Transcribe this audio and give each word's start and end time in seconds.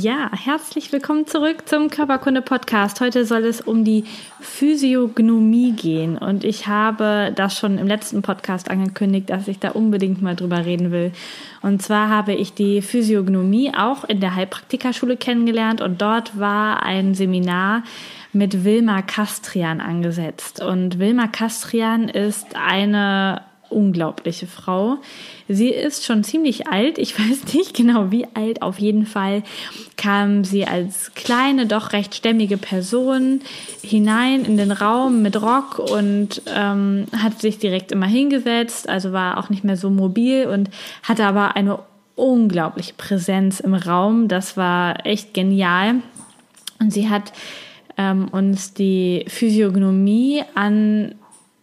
Ja, 0.00 0.30
herzlich 0.32 0.92
willkommen 0.92 1.26
zurück 1.26 1.68
zum 1.68 1.90
Körperkunde 1.90 2.40
Podcast. 2.40 3.00
Heute 3.00 3.24
soll 3.24 3.44
es 3.44 3.60
um 3.60 3.82
die 3.82 4.04
Physiognomie 4.38 5.72
gehen 5.72 6.16
und 6.16 6.44
ich 6.44 6.68
habe 6.68 7.32
das 7.34 7.58
schon 7.58 7.78
im 7.78 7.88
letzten 7.88 8.22
Podcast 8.22 8.70
angekündigt, 8.70 9.28
dass 9.28 9.48
ich 9.48 9.58
da 9.58 9.70
unbedingt 9.70 10.22
mal 10.22 10.36
drüber 10.36 10.64
reden 10.64 10.92
will. 10.92 11.10
Und 11.62 11.82
zwar 11.82 12.10
habe 12.10 12.32
ich 12.32 12.54
die 12.54 12.80
Physiognomie 12.80 13.72
auch 13.76 14.04
in 14.04 14.20
der 14.20 14.36
Heilpraktikerschule 14.36 15.16
kennengelernt 15.16 15.80
und 15.80 16.00
dort 16.00 16.38
war 16.38 16.84
ein 16.84 17.16
Seminar 17.16 17.82
mit 18.32 18.62
Wilma 18.62 19.02
Kastrian 19.02 19.80
angesetzt. 19.80 20.62
Und 20.62 21.00
Wilma 21.00 21.26
Kastrian 21.26 22.08
ist 22.08 22.54
eine 22.54 23.42
unglaubliche 23.70 24.46
Frau. 24.46 24.98
Sie 25.48 25.68
ist 25.68 26.04
schon 26.04 26.24
ziemlich 26.24 26.68
alt. 26.68 26.98
Ich 26.98 27.18
weiß 27.18 27.54
nicht 27.54 27.74
genau 27.74 28.10
wie 28.10 28.26
alt. 28.34 28.62
Auf 28.62 28.78
jeden 28.78 29.06
Fall 29.06 29.42
kam 29.96 30.44
sie 30.44 30.66
als 30.66 31.14
kleine, 31.14 31.66
doch 31.66 31.92
recht 31.92 32.14
stämmige 32.14 32.56
Person 32.56 33.40
hinein 33.82 34.44
in 34.44 34.56
den 34.56 34.72
Raum 34.72 35.22
mit 35.22 35.40
Rock 35.40 35.78
und 35.78 36.42
ähm, 36.54 37.06
hat 37.16 37.40
sich 37.40 37.58
direkt 37.58 37.92
immer 37.92 38.06
hingesetzt. 38.06 38.88
Also 38.88 39.12
war 39.12 39.38
auch 39.38 39.50
nicht 39.50 39.64
mehr 39.64 39.76
so 39.76 39.90
mobil 39.90 40.46
und 40.46 40.70
hatte 41.02 41.24
aber 41.24 41.56
eine 41.56 41.78
unglaubliche 42.14 42.94
Präsenz 42.94 43.60
im 43.60 43.74
Raum. 43.74 44.28
Das 44.28 44.56
war 44.56 45.06
echt 45.06 45.34
genial. 45.34 45.96
Und 46.80 46.92
sie 46.92 47.08
hat 47.08 47.32
ähm, 47.96 48.28
uns 48.28 48.74
die 48.74 49.24
Physiognomie 49.28 50.42
an 50.54 51.14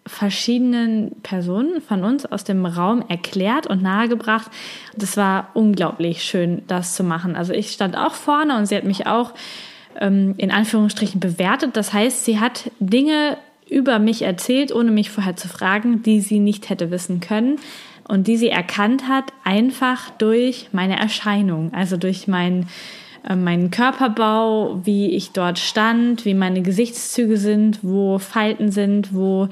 verschiedenen 0.07 1.15
Personen 1.23 1.81
von 1.81 2.03
uns 2.03 2.25
aus 2.25 2.43
dem 2.43 2.65
Raum 2.65 3.03
erklärt 3.07 3.67
und 3.67 3.81
nahegebracht. 3.81 4.51
Das 4.95 5.17
war 5.17 5.49
unglaublich 5.53 6.23
schön, 6.23 6.61
das 6.67 6.95
zu 6.95 7.03
machen. 7.03 7.35
Also 7.35 7.53
ich 7.53 7.71
stand 7.71 7.97
auch 7.97 8.13
vorne 8.13 8.57
und 8.57 8.67
sie 8.67 8.75
hat 8.75 8.83
mich 8.83 9.07
auch 9.07 9.33
ähm, 9.99 10.35
in 10.37 10.51
Anführungsstrichen 10.51 11.19
bewertet. 11.19 11.75
Das 11.75 11.91
heißt, 11.91 12.23
sie 12.23 12.39
hat 12.39 12.71
Dinge 12.79 13.37
über 13.67 13.97
mich 13.97 14.21
erzählt, 14.21 14.71
ohne 14.71 14.91
mich 14.91 15.09
vorher 15.09 15.35
zu 15.35 15.47
fragen, 15.47 16.03
die 16.03 16.21
sie 16.21 16.39
nicht 16.39 16.69
hätte 16.69 16.91
wissen 16.91 17.19
können 17.19 17.55
und 18.07 18.27
die 18.27 18.37
sie 18.37 18.49
erkannt 18.49 19.07
hat, 19.07 19.25
einfach 19.43 20.11
durch 20.11 20.69
meine 20.71 20.99
Erscheinung, 20.99 21.73
also 21.73 21.97
durch 21.97 22.27
mein 22.27 22.67
äh, 23.27 23.35
meinen 23.35 23.71
Körperbau, 23.71 24.81
wie 24.83 25.11
ich 25.11 25.31
dort 25.31 25.59
stand, 25.59 26.25
wie 26.25 26.33
meine 26.33 26.61
Gesichtszüge 26.61 27.37
sind, 27.37 27.79
wo 27.81 28.19
Falten 28.19 28.71
sind, 28.71 29.13
wo 29.13 29.49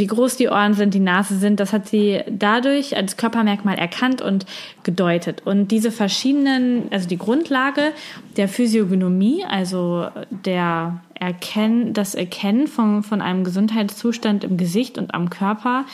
wie 0.00 0.06
groß 0.06 0.38
die 0.38 0.48
Ohren 0.48 0.72
sind, 0.72 0.94
die 0.94 0.98
Nase 0.98 1.36
sind, 1.36 1.60
das 1.60 1.74
hat 1.74 1.86
sie 1.86 2.22
dadurch 2.26 2.96
als 2.96 3.18
Körpermerkmal 3.18 3.78
erkannt 3.78 4.22
und 4.22 4.46
gedeutet. 4.82 5.42
Und 5.44 5.68
diese 5.68 5.92
verschiedenen, 5.92 6.84
also 6.90 7.06
die 7.06 7.18
Grundlage 7.18 7.92
der 8.38 8.48
Physiognomie, 8.48 9.44
also 9.46 10.08
der 10.30 11.02
Erkennen, 11.12 11.92
das 11.92 12.14
Erkennen 12.14 12.66
von, 12.66 13.02
von 13.02 13.20
einem 13.20 13.44
Gesundheitszustand 13.44 14.42
im 14.42 14.56
Gesicht 14.56 14.96
und 14.96 15.14
am 15.14 15.28
Körper, 15.28 15.84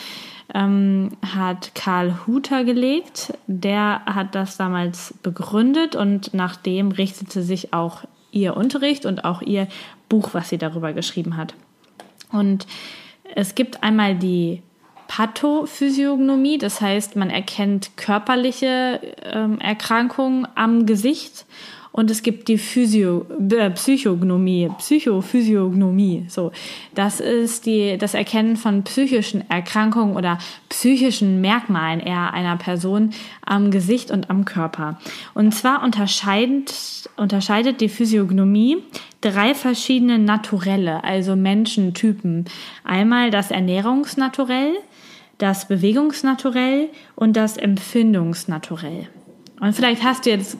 ähm, 0.54 1.10
hat 1.34 1.74
Karl 1.74 2.14
Huter 2.28 2.62
gelegt. 2.62 3.34
Der 3.48 4.02
hat 4.06 4.36
das 4.36 4.56
damals 4.56 5.14
begründet 5.24 5.96
und 5.96 6.32
nachdem 6.32 6.92
richtete 6.92 7.42
sich 7.42 7.72
auch 7.72 8.04
ihr 8.30 8.56
Unterricht 8.56 9.04
und 9.04 9.24
auch 9.24 9.42
ihr 9.42 9.66
Buch, 10.08 10.28
was 10.32 10.48
sie 10.48 10.58
darüber 10.58 10.92
geschrieben 10.92 11.36
hat. 11.36 11.54
Und 12.30 12.68
es 13.34 13.54
gibt 13.54 13.82
einmal 13.82 14.14
die 14.14 14.62
Pathophysiognomie, 15.08 16.58
das 16.58 16.80
heißt, 16.80 17.16
man 17.16 17.30
erkennt 17.30 17.96
körperliche 17.96 19.00
ähm, 19.22 19.60
Erkrankungen 19.60 20.48
am 20.54 20.86
Gesicht 20.86 21.46
und 21.96 22.10
es 22.10 22.22
gibt 22.22 22.48
die 22.48 22.58
Physio, 22.58 23.24
äh, 23.50 23.70
Psychognomie, 23.70 24.70
Psychophysiognomie. 24.76 26.26
So, 26.28 26.52
das 26.94 27.20
ist 27.20 27.64
die, 27.64 27.96
das 27.96 28.12
Erkennen 28.12 28.56
von 28.56 28.84
psychischen 28.84 29.48
Erkrankungen 29.50 30.14
oder 30.14 30.38
psychischen 30.68 31.40
Merkmalen 31.40 32.00
eher 32.00 32.34
einer 32.34 32.58
Person 32.58 33.14
am 33.44 33.70
Gesicht 33.70 34.10
und 34.10 34.28
am 34.28 34.44
Körper. 34.44 35.00
Und 35.32 35.54
zwar 35.54 35.82
unterscheidet, 35.82 37.08
unterscheidet 37.16 37.80
die 37.80 37.88
Physiognomie 37.88 38.76
drei 39.22 39.54
verschiedene 39.54 40.18
Naturelle, 40.18 41.02
also 41.02 41.34
Menschentypen. 41.34 42.44
Einmal 42.84 43.30
das 43.30 43.50
Ernährungsnaturell, 43.50 44.74
das 45.38 45.66
Bewegungsnaturell 45.66 46.90
und 47.14 47.38
das 47.38 47.56
Empfindungsnaturell. 47.56 49.08
Und 49.60 49.74
vielleicht 49.74 50.04
hast 50.04 50.26
du 50.26 50.30
jetzt 50.30 50.58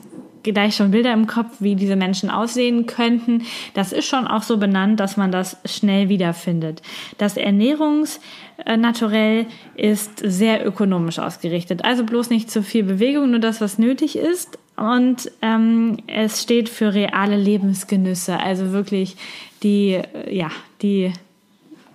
gleich 0.53 0.75
schon 0.75 0.91
Bilder 0.91 1.13
im 1.13 1.27
Kopf, 1.27 1.57
wie 1.59 1.75
diese 1.75 1.95
Menschen 1.95 2.29
aussehen 2.29 2.85
könnten. 2.85 3.43
Das 3.73 3.91
ist 3.91 4.05
schon 4.05 4.27
auch 4.27 4.43
so 4.43 4.57
benannt, 4.57 4.99
dass 4.99 5.17
man 5.17 5.31
das 5.31 5.57
schnell 5.65 6.09
wiederfindet. 6.09 6.81
Das 7.17 7.37
Ernährungsnaturell 7.37 9.45
ist 9.75 10.19
sehr 10.23 10.65
ökonomisch 10.65 11.19
ausgerichtet. 11.19 11.85
Also 11.85 12.03
bloß 12.03 12.29
nicht 12.29 12.51
zu 12.51 12.63
viel 12.63 12.83
Bewegung, 12.83 13.31
nur 13.31 13.39
das, 13.39 13.61
was 13.61 13.77
nötig 13.77 14.17
ist. 14.17 14.57
Und 14.75 15.31
ähm, 15.41 15.97
es 16.07 16.43
steht 16.43 16.69
für 16.69 16.93
reale 16.93 17.35
Lebensgenüsse, 17.35 18.39
also 18.39 18.71
wirklich 18.71 19.17
die, 19.63 19.99
ja, 20.29 20.51
die 20.83 21.13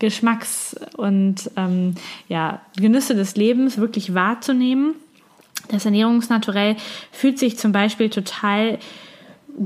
Geschmacks- 0.02 0.74
und 0.96 1.48
ähm, 1.56 1.94
ja, 2.28 2.60
Genüsse 2.76 3.14
des 3.14 3.36
Lebens 3.36 3.78
wirklich 3.78 4.14
wahrzunehmen. 4.14 4.96
Das 5.68 5.84
Ernährungsnaturell 5.84 6.76
fühlt 7.10 7.38
sich 7.38 7.58
zum 7.58 7.72
Beispiel 7.72 8.10
total 8.10 8.78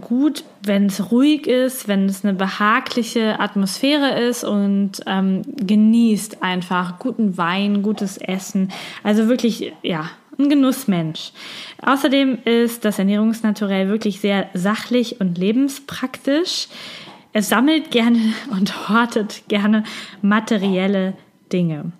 gut, 0.01 0.45
wenn 0.63 0.87
es 0.87 1.11
ruhig 1.11 1.47
ist, 1.47 1.89
wenn 1.89 2.07
es 2.07 2.25
eine 2.25 2.35
behagliche 2.35 3.39
Atmosphäre 3.41 4.21
ist 4.21 4.45
und 4.45 5.01
ähm, 5.07 5.43
genießt 5.47 6.43
einfach 6.43 6.99
guten 6.99 7.37
Wein, 7.37 7.83
gutes 7.83 8.17
Essen. 8.19 8.73
Also 9.03 9.29
wirklich, 9.29 9.73
ja, 9.83 10.11
ein 10.39 10.51
Genussmensch. 10.51 11.33
Außerdem 11.83 12.39
ist 12.45 12.85
das 12.85 12.99
Ernährungsnaturell 12.99 13.89
wirklich 13.89 14.21
sehr 14.21 14.49
sachlich 14.55 15.21
und 15.21 15.39
lebenspraktisch. 15.39 16.69
Es 17.33 17.49
sammelt 17.49 17.91
gerne 17.91 18.19
und 18.51 18.89
hortet 18.89 19.45
gerne 19.49 19.85
materielle 20.21 21.15
Dinge. 21.53 21.93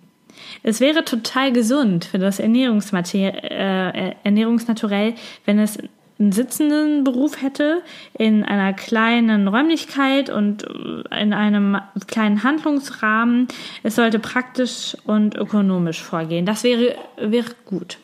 Es 0.63 0.81
wäre 0.81 1.05
total 1.05 1.53
gesund 1.53 2.05
für 2.05 2.19
das 2.19 2.41
äh, 2.41 2.45
Ernährungsnaturell, 2.45 5.15
wenn 5.45 5.59
es 5.59 5.79
einen 6.19 6.33
sitzenden 6.33 7.05
Beruf 7.05 7.43
hätte, 7.43 7.83
in 8.19 8.43
einer 8.43 8.73
kleinen 8.73 9.49
Räumlichkeit 9.49 10.31
und 10.31 10.65
in 11.11 11.35
einem 11.35 11.77
kleinen 12.07 12.43
Handlungsrahmen. 12.43 13.49
Es 13.83 13.97
sollte 13.97 14.19
praktisch 14.19 14.97
und 15.05 15.35
ökonomisch 15.35 16.03
vorgehen. 16.03 16.47
Das 16.47 16.65
wäre, 16.65 16.97
wäre 17.19 17.51
gut. 17.67 17.99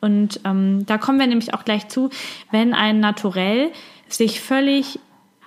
Und 0.00 0.40
ähm, 0.44 0.86
da 0.86 0.96
kommen 0.96 1.18
wir 1.18 1.26
nämlich 1.26 1.52
auch 1.52 1.64
gleich 1.64 1.88
zu, 1.88 2.10
wenn 2.50 2.72
ein 2.72 3.00
Naturell 3.00 3.70
sich 4.08 4.40
völlig 4.40 4.98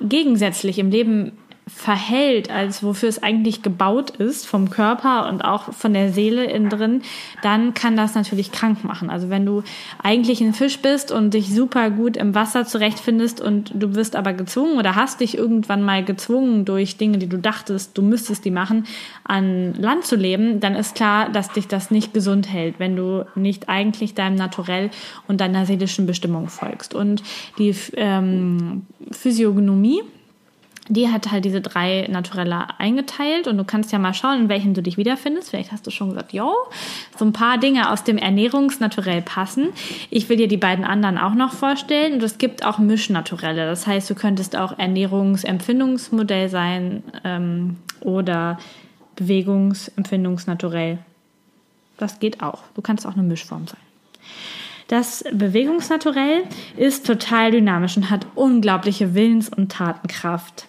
gegensätzlich 0.02 0.80
im 0.80 0.92
Leben 0.92 1.38
verhält, 1.68 2.51
als 2.51 2.83
wofür 2.83 3.07
es 3.07 3.24
eigentlich 3.24 3.62
gebaut 3.62 4.12
ist, 4.12 4.45
vom 4.45 4.69
Körper 4.69 5.30
und 5.30 5.44
auch 5.44 5.74
von 5.74 5.94
der 5.94 6.12
Seele 6.12 6.44
innen 6.45 6.69
drin, 6.69 7.01
dann 7.42 7.74
kann 7.74 7.95
das 7.95 8.15
natürlich 8.15 8.51
krank 8.51 8.83
machen. 8.83 9.10
Also 9.10 9.30
wenn 9.30 9.45
du 9.45 9.63
eigentlich 10.01 10.42
ein 10.42 10.54
Fisch 10.54 10.80
bist 10.80 11.12
und 11.12 11.33
dich 11.33 11.54
super 11.54 11.89
gut 11.89 12.18
im 12.18 12.36
Wasser 12.36 12.65
zurechtfindest 12.65 13.39
und 13.39 13.71
du 13.75 13.95
wirst 13.95 14.15
aber 14.15 14.33
gezwungen 14.33 14.77
oder 14.77 14.95
hast 14.95 15.21
dich 15.21 15.38
irgendwann 15.38 15.83
mal 15.83 16.04
gezwungen 16.04 16.65
durch 16.65 16.98
Dinge, 16.98 17.18
die 17.18 17.30
du 17.30 17.38
dachtest, 17.38 17.98
du 17.98 18.01
müsstest 18.01 18.44
die 18.44 18.51
machen, 18.51 18.86
an 19.24 19.74
Land 19.75 20.06
zu 20.06 20.18
leben, 20.18 20.59
dann 20.59 20.75
ist 20.75 20.95
klar, 20.95 21.30
dass 21.30 21.50
dich 21.50 21.68
das 21.68 21.92
nicht 21.92 22.13
gesund 22.13 22.51
hält, 22.51 22.75
wenn 22.80 22.95
du 22.98 23.25
nicht 23.36 23.69
eigentlich 23.69 24.16
deinem 24.16 24.36
Naturell 24.36 24.89
und 25.27 25.39
deiner 25.39 25.66
seelischen 25.66 26.06
Bestimmung 26.06 26.50
folgst. 26.50 26.94
Und 26.94 27.24
die 27.57 27.74
ähm, 27.95 28.86
Physiognomie, 29.12 30.01
die 30.89 31.09
hat 31.09 31.31
halt 31.31 31.45
diese 31.45 31.62
drei 31.62 32.07
Naturelle 32.09 32.77
eingeteilt 32.77 33.47
und 33.47 33.57
du 33.57 33.63
kannst 33.63 33.91
ja 33.94 34.00
mal 34.00 34.13
schauen, 34.13 34.41
in 34.41 34.50
welchen 34.50 34.74
du 34.74 34.81
dich 34.83 34.97
wiederfindest. 34.97 35.50
Vielleicht 35.50 35.71
hast 35.71 35.88
du 35.88 35.91
schon 35.91 36.09
gesagt, 36.09 36.33
jo, 36.33 36.53
so 37.18 37.24
ein 37.24 37.31
paar 37.31 37.57
Dinge 37.57 37.89
aus 37.89 38.03
dem 38.03 38.18
Ernährungsnaturell 38.18 39.21
passen. 39.21 39.69
Ich 40.09 40.27
will 40.27 40.35
dir 40.35 40.50
die 40.50 40.57
beiden 40.57 40.83
anderen 40.83 41.18
auch 41.18 41.35
noch 41.35 41.53
vorstellen 41.53 42.13
und 42.13 42.24
es 42.24 42.38
gibt 42.38 42.65
auch 42.65 42.80
Mischnaturelle. 42.80 43.65
Das 43.65 43.88
heißt, 43.88 44.09
du 44.09 44.15
könntest 44.15 44.57
auch 44.57 44.77
Ernährungsempfindungsmodell 44.77 46.50
sein 46.50 47.03
ähm, 47.24 47.77
oder 48.01 48.57
Bewegungsempfindungsnaturell. 49.15 50.97
Das 51.97 52.19
geht 52.19 52.44
auch. 52.44 52.63
Du 52.75 52.81
kannst 52.81 53.07
auch 53.07 53.13
eine 53.13 53.24
Mischform 53.24 53.68
sein. 53.68 53.80
Das 54.89 55.24
Bewegungsnaturell 55.31 56.44
ist 56.75 57.07
total 57.07 57.51
dynamisch 57.51 57.95
und 57.95 58.09
hat 58.09 58.27
unglaubliche 58.35 59.13
Willens- 59.15 59.50
und 59.50 59.71
Tatenkraft 59.71 60.65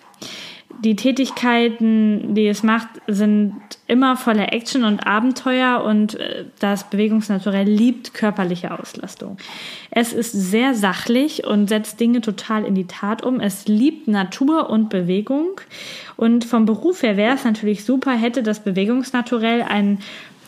die 0.83 0.97
Tätigkeiten, 0.97 2.35
die 2.35 2.47
es 2.47 2.63
macht, 2.63 2.89
sind 3.07 3.55
immer 3.87 4.17
voller 4.17 4.53
Action 4.53 4.85
und 4.85 5.07
Abenteuer 5.07 5.83
und 5.85 6.15
äh, 6.15 6.45
das 6.59 6.89
Bewegungsnaturell 6.91 7.69
liebt 7.69 8.15
körperliche 8.15 8.79
Auslastung. 8.79 9.37
Es 9.91 10.13
ist 10.13 10.33
sehr 10.33 10.75
sachlich 10.75 11.47
und 11.47 11.69
setzt 11.69 12.01
Dinge 12.01 12.21
total 12.21 12.65
in 12.65 12.75
die 12.75 12.87
Tat 12.87 13.23
um. 13.23 13.41
Es 13.41 13.69
liebt 13.69 14.09
Natur 14.09 14.71
und 14.71 14.89
Bewegung 14.89 15.61
und 16.17 16.45
vom 16.45 16.65
Beruf 16.65 17.03
her 17.03 17.17
wäre 17.17 17.35
es 17.35 17.45
natürlich 17.45 17.85
super, 17.85 18.13
hätte 18.13 18.43
das 18.43 18.61
Bewegungsnaturell 18.65 19.63
einen 19.63 20.01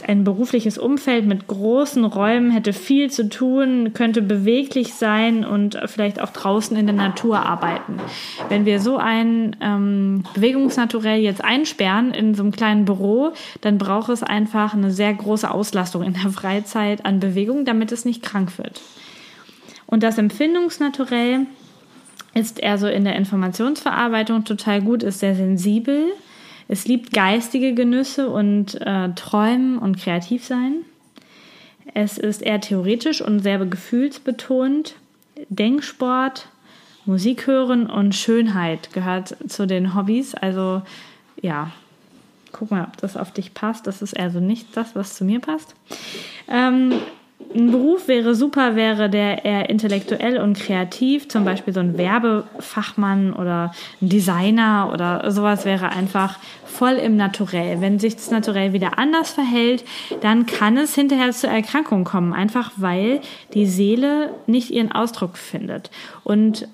ein 0.06 0.24
berufliches 0.24 0.78
Umfeld 0.78 1.26
mit 1.26 1.46
großen 1.46 2.04
Räumen, 2.04 2.50
hätte 2.50 2.72
viel 2.72 3.10
zu 3.10 3.28
tun, 3.28 3.92
könnte 3.94 4.22
beweglich 4.22 4.94
sein 4.94 5.44
und 5.44 5.78
vielleicht 5.86 6.20
auch 6.20 6.30
draußen 6.30 6.76
in 6.76 6.86
der 6.86 6.94
Natur 6.94 7.40
arbeiten. 7.40 7.98
Wenn 8.48 8.64
wir 8.64 8.80
so 8.80 8.98
ein 8.98 9.56
ähm, 9.60 10.24
Bewegungsnaturell 10.34 11.20
jetzt 11.20 11.42
einsperren 11.42 12.12
in 12.12 12.34
so 12.34 12.42
einem 12.42 12.52
kleinen 12.52 12.84
Büro, 12.84 13.32
dann 13.60 13.78
braucht 13.78 14.10
es 14.10 14.22
einfach 14.22 14.74
eine 14.74 14.90
sehr 14.90 15.14
große 15.14 15.50
Auslastung 15.50 16.02
in 16.02 16.14
der 16.14 16.30
Freizeit 16.30 17.04
an 17.04 17.20
Bewegung, 17.20 17.64
damit 17.64 17.92
es 17.92 18.04
nicht 18.04 18.22
krank 18.22 18.58
wird. 18.58 18.80
Und 19.86 20.02
das 20.02 20.18
Empfindungsnaturell 20.18 21.46
ist 22.34 22.60
eher 22.60 22.76
so 22.76 22.86
in 22.86 23.04
der 23.04 23.16
Informationsverarbeitung 23.16 24.44
total 24.44 24.82
gut, 24.82 25.02
ist 25.02 25.20
sehr 25.20 25.34
sensibel 25.34 26.12
es 26.68 26.86
liebt 26.86 27.12
geistige 27.12 27.74
Genüsse 27.74 28.28
und 28.28 28.80
äh, 28.80 29.10
Träumen 29.14 29.78
und 29.78 29.98
kreativ 29.98 30.44
sein. 30.44 30.84
Es 31.94 32.18
ist 32.18 32.42
eher 32.42 32.60
theoretisch 32.60 33.22
und 33.22 33.40
sehr 33.40 33.64
gefühlsbetont. 33.64 34.96
Denksport, 35.48 36.48
Musik 37.04 37.46
hören 37.46 37.88
und 37.88 38.14
Schönheit 38.14 38.92
gehört 38.92 39.36
zu 39.48 39.66
den 39.66 39.94
Hobbys. 39.94 40.34
Also 40.34 40.82
ja, 41.40 41.70
guck 42.52 42.70
mal, 42.70 42.84
ob 42.84 42.96
das 42.96 43.16
auf 43.16 43.32
dich 43.32 43.54
passt. 43.54 43.86
Das 43.86 44.02
ist 44.02 44.14
eher 44.14 44.30
so 44.30 44.40
nicht 44.40 44.76
das, 44.76 44.96
was 44.96 45.14
zu 45.14 45.24
mir 45.24 45.40
passt. 45.40 45.74
Ähm, 46.48 46.94
ein 47.54 47.70
Beruf 47.70 48.08
wäre 48.08 48.34
super, 48.34 48.76
wäre 48.76 49.08
der 49.08 49.44
eher 49.44 49.70
intellektuell 49.70 50.38
und 50.40 50.58
kreativ, 50.58 51.28
zum 51.28 51.44
Beispiel 51.44 51.72
so 51.72 51.80
ein 51.80 51.96
Werbefachmann 51.96 53.32
oder 53.32 53.72
ein 54.00 54.08
Designer 54.08 54.90
oder 54.92 55.30
sowas 55.30 55.64
wäre 55.64 55.90
einfach 55.90 56.38
voll 56.64 56.94
im 56.94 57.16
Naturell. 57.16 57.80
Wenn 57.80 57.98
sich 57.98 58.16
das 58.16 58.30
Naturell 58.30 58.72
wieder 58.72 58.98
anders 58.98 59.30
verhält, 59.30 59.84
dann 60.20 60.46
kann 60.46 60.76
es 60.76 60.94
hinterher 60.94 61.30
zu 61.32 61.46
Erkrankungen 61.46 62.04
kommen, 62.04 62.32
einfach 62.32 62.72
weil 62.76 63.20
die 63.54 63.66
Seele 63.66 64.34
nicht 64.46 64.70
ihren 64.70 64.92
Ausdruck 64.92 65.38
findet. 65.38 65.90
Und 66.24 66.68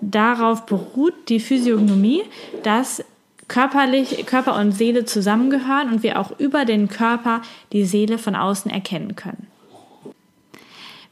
darauf 0.00 0.66
beruht 0.66 1.28
die 1.28 1.40
Physiognomie, 1.40 2.22
dass 2.62 3.04
körperlich, 3.46 4.26
Körper 4.26 4.56
und 4.58 4.72
Seele 4.72 5.04
zusammengehören 5.04 5.92
und 5.92 6.02
wir 6.02 6.18
auch 6.18 6.38
über 6.38 6.64
den 6.64 6.88
Körper 6.88 7.42
die 7.72 7.84
Seele 7.84 8.18
von 8.18 8.34
außen 8.34 8.70
erkennen 8.70 9.16
können. 9.16 9.53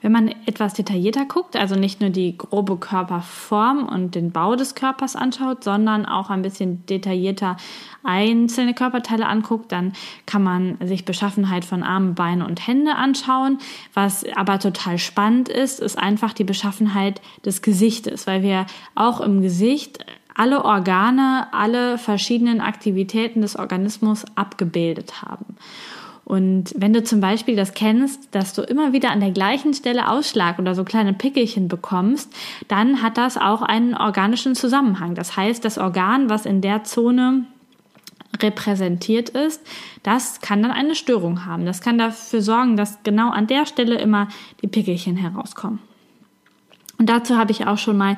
Wenn 0.02 0.12
man 0.12 0.28
etwas 0.46 0.74
detaillierter 0.74 1.24
guckt, 1.24 1.56
also 1.56 1.76
nicht 1.76 2.00
nur 2.00 2.10
die 2.10 2.36
grobe 2.36 2.76
Körperform 2.76 3.86
und 3.86 4.16
den 4.16 4.32
Bau 4.32 4.56
des 4.56 4.74
Körpers 4.74 5.14
anschaut, 5.14 5.62
sondern 5.62 6.06
auch 6.06 6.28
ein 6.28 6.42
bisschen 6.42 6.84
detaillierter 6.86 7.56
einzelne 8.02 8.74
Körperteile 8.74 9.26
anguckt, 9.26 9.70
dann 9.70 9.92
kann 10.26 10.42
man 10.42 10.76
sich 10.84 11.04
Beschaffenheit 11.04 11.64
von 11.64 11.84
Armen, 11.84 12.16
Beine 12.16 12.46
und 12.46 12.66
Hände 12.66 12.96
anschauen. 12.96 13.58
Was 13.94 14.24
aber 14.34 14.58
total 14.58 14.98
spannend 14.98 15.48
ist, 15.48 15.78
ist 15.78 15.96
einfach 15.96 16.32
die 16.32 16.44
Beschaffenheit 16.44 17.20
des 17.44 17.62
Gesichtes, 17.62 18.26
weil 18.26 18.42
wir 18.42 18.66
auch 18.96 19.20
im 19.20 19.40
Gesicht 19.40 20.04
alle 20.34 20.64
Organe, 20.64 21.46
alle 21.52 21.96
verschiedenen 21.98 22.60
Aktivitäten 22.60 23.42
des 23.42 23.56
Organismus 23.56 24.24
abgebildet 24.34 25.22
haben. 25.22 25.56
Und 26.24 26.72
wenn 26.76 26.92
du 26.92 27.02
zum 27.02 27.20
Beispiel 27.20 27.56
das 27.56 27.74
kennst, 27.74 28.34
dass 28.34 28.54
du 28.54 28.62
immer 28.62 28.92
wieder 28.92 29.10
an 29.10 29.20
der 29.20 29.32
gleichen 29.32 29.74
Stelle 29.74 30.08
Ausschlag 30.08 30.58
oder 30.58 30.74
so 30.74 30.84
kleine 30.84 31.12
Pickelchen 31.12 31.68
bekommst, 31.68 32.32
dann 32.68 33.02
hat 33.02 33.18
das 33.18 33.36
auch 33.36 33.62
einen 33.62 33.94
organischen 33.94 34.54
Zusammenhang. 34.54 35.14
Das 35.14 35.36
heißt, 35.36 35.64
das 35.64 35.78
Organ, 35.78 36.30
was 36.30 36.46
in 36.46 36.60
der 36.60 36.84
Zone 36.84 37.46
repräsentiert 38.40 39.30
ist, 39.30 39.60
das 40.02 40.40
kann 40.40 40.62
dann 40.62 40.70
eine 40.70 40.94
Störung 40.94 41.44
haben. 41.44 41.66
Das 41.66 41.80
kann 41.80 41.98
dafür 41.98 42.40
sorgen, 42.40 42.76
dass 42.76 43.02
genau 43.02 43.30
an 43.30 43.46
der 43.46 43.66
Stelle 43.66 43.96
immer 43.96 44.28
die 44.62 44.68
Pickelchen 44.68 45.16
herauskommen. 45.16 45.80
Und 46.98 47.08
dazu 47.08 47.36
habe 47.36 47.50
ich 47.50 47.66
auch 47.66 47.78
schon 47.78 47.96
mal 47.96 48.16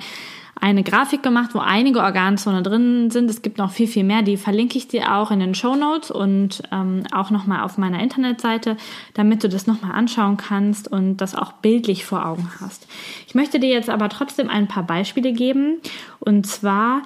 eine 0.61 0.83
Grafik 0.83 1.23
gemacht, 1.23 1.51
wo 1.55 1.59
einige 1.59 2.01
Organzone 2.01 2.63
drin 2.63 3.11
sind. 3.11 3.29
Es 3.29 3.43
gibt 3.43 3.59
noch 3.59 3.71
viel, 3.71 3.89
viel 3.89 4.05
mehr. 4.05 4.23
Die 4.23 4.37
verlinke 4.37 4.79
ich 4.79 4.89
dir 4.89 5.15
auch 5.15 5.31
in 5.31 5.41
den 5.41 5.55
Show 5.55 5.75
Notes 5.75 6.11
und 6.11 6.63
ähm, 6.73 7.03
auch 7.13 7.31
nochmal 7.31 7.63
auf 7.63 7.77
meiner 7.77 8.01
Internetseite, 8.01 8.77
damit 9.15 9.43
du 9.45 9.49
das 9.49 9.67
nochmal 9.67 9.93
anschauen 9.93 10.37
kannst 10.37 10.91
und 10.91 11.19
das 11.19 11.35
auch 11.35 11.53
bildlich 11.53 12.05
vor 12.05 12.27
Augen 12.27 12.51
hast. 12.61 12.87
Ich 13.27 13.35
möchte 13.35 13.59
dir 13.61 13.71
jetzt 13.71 13.91
aber 13.91 14.09
trotzdem 14.09 14.49
ein 14.49 14.69
paar 14.69 14.85
Beispiele 14.85 15.33
geben. 15.33 15.81
Und 16.21 16.47
zwar 16.47 17.03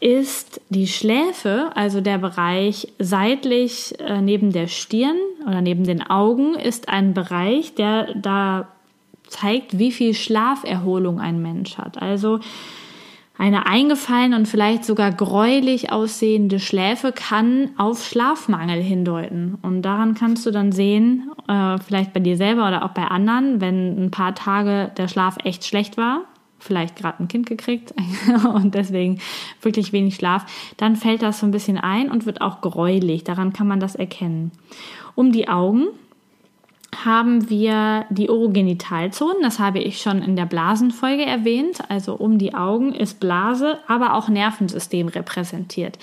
ist 0.00 0.60
die 0.68 0.88
Schläfe, 0.88 1.70
also 1.74 2.00
der 2.00 2.18
Bereich 2.18 2.92
seitlich 2.98 3.94
äh, 4.00 4.20
neben 4.20 4.52
der 4.52 4.66
Stirn 4.66 5.16
oder 5.46 5.60
neben 5.60 5.84
den 5.84 6.02
Augen, 6.02 6.54
ist 6.54 6.88
ein 6.88 7.14
Bereich, 7.14 7.74
der 7.74 8.14
da 8.14 8.68
zeigt, 9.28 9.78
wie 9.78 9.92
viel 9.92 10.14
Schlaferholung 10.14 11.20
ein 11.20 11.40
Mensch 11.40 11.78
hat. 11.78 12.02
Also 12.02 12.40
eine 13.42 13.66
eingefallene 13.66 14.36
und 14.36 14.46
vielleicht 14.46 14.84
sogar 14.84 15.10
gräulich 15.10 15.90
aussehende 15.90 16.60
Schläfe 16.60 17.10
kann 17.10 17.70
auf 17.76 18.06
Schlafmangel 18.06 18.80
hindeuten. 18.80 19.58
Und 19.62 19.82
daran 19.82 20.14
kannst 20.14 20.46
du 20.46 20.52
dann 20.52 20.70
sehen, 20.70 21.28
äh, 21.48 21.76
vielleicht 21.78 22.12
bei 22.12 22.20
dir 22.20 22.36
selber 22.36 22.68
oder 22.68 22.84
auch 22.84 22.90
bei 22.90 23.02
anderen, 23.02 23.60
wenn 23.60 24.04
ein 24.04 24.10
paar 24.12 24.36
Tage 24.36 24.92
der 24.96 25.08
Schlaf 25.08 25.38
echt 25.42 25.64
schlecht 25.64 25.96
war, 25.96 26.20
vielleicht 26.60 26.94
gerade 26.94 27.18
ein 27.18 27.26
Kind 27.26 27.46
gekriegt 27.46 27.92
und 28.54 28.76
deswegen 28.76 29.18
wirklich 29.60 29.92
wenig 29.92 30.14
Schlaf, 30.14 30.46
dann 30.76 30.94
fällt 30.94 31.22
das 31.22 31.40
so 31.40 31.46
ein 31.46 31.50
bisschen 31.50 31.78
ein 31.78 32.12
und 32.12 32.26
wird 32.26 32.42
auch 32.42 32.60
gräulich. 32.60 33.24
Daran 33.24 33.52
kann 33.52 33.66
man 33.66 33.80
das 33.80 33.96
erkennen. 33.96 34.52
Um 35.16 35.32
die 35.32 35.48
Augen 35.48 35.88
haben 37.04 37.48
wir 37.48 38.04
die 38.10 38.28
Orogenitalzonen, 38.28 39.42
das 39.42 39.58
habe 39.58 39.78
ich 39.78 40.00
schon 40.00 40.22
in 40.22 40.36
der 40.36 40.44
Blasenfolge 40.44 41.24
erwähnt, 41.24 41.78
also 41.88 42.14
um 42.14 42.38
die 42.38 42.54
Augen 42.54 42.94
ist 42.94 43.18
Blase, 43.18 43.78
aber 43.88 44.14
auch 44.14 44.28
Nervensystem 44.28 45.08
repräsentiert. 45.08 45.98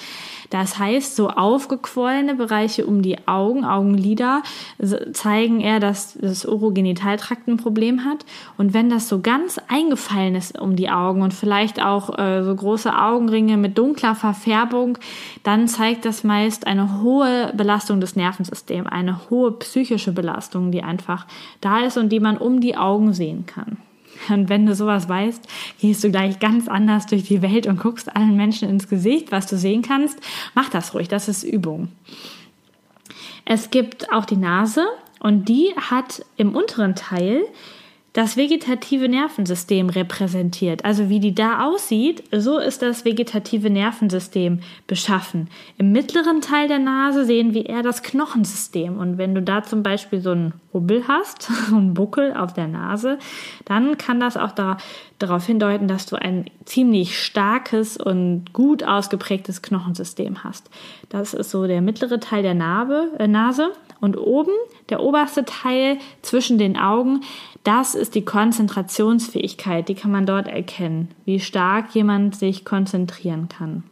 Das 0.49 0.79
heißt, 0.79 1.15
so 1.15 1.29
aufgequollene 1.29 2.33
Bereiche 2.35 2.87
um 2.87 3.01
die 3.03 3.27
Augen, 3.27 3.65
Augenlider, 3.65 4.41
zeigen 5.13 5.61
eher, 5.61 5.79
dass 5.79 6.17
das 6.19 6.45
Orogenitaltrakt 6.45 7.47
ein 7.47 7.57
Problem 7.57 8.03
hat. 8.03 8.25
Und 8.57 8.73
wenn 8.73 8.89
das 8.89 9.07
so 9.07 9.19
ganz 9.21 9.59
eingefallen 9.67 10.35
ist 10.35 10.59
um 10.59 10.75
die 10.75 10.89
Augen 10.89 11.21
und 11.21 11.33
vielleicht 11.33 11.81
auch 11.81 12.17
äh, 12.17 12.43
so 12.43 12.55
große 12.55 12.97
Augenringe 12.97 13.57
mit 13.57 13.77
dunkler 13.77 14.15
Verfärbung, 14.15 14.97
dann 15.43 15.67
zeigt 15.67 16.05
das 16.05 16.23
meist 16.23 16.65
eine 16.65 17.01
hohe 17.01 17.53
Belastung 17.55 18.01
des 18.01 18.15
Nervensystems, 18.15 18.89
eine 18.89 19.29
hohe 19.29 19.51
psychische 19.51 20.11
Belastung, 20.11 20.71
die 20.71 20.78
einfach 20.83 21.27
da 21.61 21.81
ist 21.81 21.97
und 21.97 22.09
die 22.09 22.19
man 22.19 22.37
um 22.37 22.61
die 22.61 22.75
Augen 22.75 23.13
sehen 23.13 23.45
kann. 23.45 23.77
Und 24.27 24.49
wenn 24.49 24.65
du 24.65 24.75
sowas 24.75 25.07
weißt, 25.07 25.47
gehst 25.79 26.03
du 26.03 26.11
gleich 26.11 26.39
ganz 26.39 26.67
anders 26.67 27.05
durch 27.05 27.23
die 27.23 27.41
Welt 27.41 27.67
und 27.67 27.79
guckst 27.79 28.15
allen 28.15 28.35
Menschen 28.35 28.69
ins 28.69 28.89
Gesicht, 28.89 29.31
was 29.31 29.47
du 29.47 29.57
sehen 29.57 29.81
kannst. 29.81 30.19
Mach 30.55 30.69
das 30.69 30.93
ruhig, 30.93 31.07
das 31.07 31.29
ist 31.29 31.43
Übung. 31.43 31.89
Es 33.45 33.71
gibt 33.71 34.11
auch 34.11 34.25
die 34.25 34.37
Nase 34.37 34.85
und 35.19 35.47
die 35.47 35.73
hat 35.75 36.25
im 36.37 36.55
unteren 36.55 36.95
Teil 36.95 37.43
das 38.19 38.35
vegetative 38.35 39.07
Nervensystem 39.07 39.89
repräsentiert. 39.89 40.83
Also 40.83 41.07
wie 41.07 41.21
die 41.21 41.33
da 41.33 41.65
aussieht, 41.65 42.21
so 42.33 42.57
ist 42.57 42.81
das 42.81 43.05
vegetative 43.05 43.69
Nervensystem 43.69 44.59
beschaffen. 44.87 45.49
Im 45.77 45.93
mittleren 45.93 46.41
Teil 46.41 46.67
der 46.67 46.79
Nase 46.79 47.23
sehen 47.23 47.53
wir 47.53 47.69
eher 47.69 47.81
das 47.81 48.03
Knochensystem. 48.03 48.97
Und 48.97 49.17
wenn 49.17 49.33
du 49.33 49.41
da 49.41 49.63
zum 49.63 49.83
Beispiel 49.83 50.19
so 50.19 50.31
einen 50.31 50.53
Hubbel 50.73 51.05
hast, 51.07 51.49
einen 51.71 51.93
Buckel 51.93 52.33
auf 52.33 52.51
der 52.51 52.67
Nase, 52.67 53.19
dann 53.63 53.97
kann 53.97 54.19
das 54.19 54.35
auch 54.35 54.51
da, 54.51 54.75
darauf 55.17 55.45
hindeuten, 55.45 55.87
dass 55.87 56.05
du 56.05 56.17
ein 56.17 56.43
ziemlich 56.65 57.23
starkes 57.23 57.95
und 57.95 58.51
gut 58.51 58.83
ausgeprägtes 58.83 59.61
Knochensystem 59.61 60.43
hast. 60.43 60.69
Das 61.07 61.33
ist 61.33 61.51
so 61.51 61.67
der 61.67 61.79
mittlere 61.79 62.19
Teil 62.19 62.43
der 62.43 62.53
Narbe, 62.53 63.13
äh, 63.17 63.29
Nase. 63.29 63.71
Und 64.01 64.17
oben, 64.17 64.53
der 64.89 65.01
oberste 65.01 65.45
Teil 65.45 65.97
zwischen 66.21 66.57
den 66.57 66.77
Augen, 66.77 67.21
das 67.63 67.95
ist 67.95 68.15
die 68.15 68.23
Konzentrationsfähigkeit, 68.23 69.89
die 69.89 69.95
kann 69.95 70.11
man 70.11 70.25
dort 70.25 70.47
erkennen, 70.47 71.09
wie 71.25 71.39
stark 71.39 71.93
jemand 71.93 72.35
sich 72.35 72.63
konzentrieren 72.63 73.49
kann. 73.49 73.83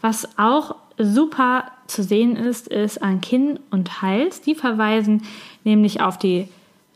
Was 0.00 0.28
auch 0.38 0.76
super 0.98 1.64
zu 1.86 2.02
sehen 2.02 2.36
ist, 2.36 2.68
ist 2.68 3.02
an 3.02 3.20
Kinn 3.20 3.58
und 3.70 4.02
Hals. 4.02 4.40
Die 4.42 4.54
verweisen 4.54 5.22
nämlich 5.64 6.00
auf 6.00 6.18
die 6.18 6.48